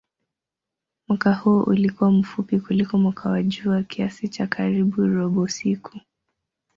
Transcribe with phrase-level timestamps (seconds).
[1.07, 5.99] Mwaka huo ulikuwa mfupi kuliko mwaka wa jua kiasi cha karibu robo siku.